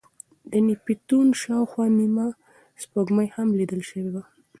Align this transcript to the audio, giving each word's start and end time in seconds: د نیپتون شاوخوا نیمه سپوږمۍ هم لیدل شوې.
د 0.51 0.53
نیپتون 0.67 1.27
شاوخوا 1.41 1.85
نیمه 1.99 2.27
سپوږمۍ 2.81 3.27
هم 3.35 3.47
لیدل 3.59 3.81
شوې. 3.89 4.21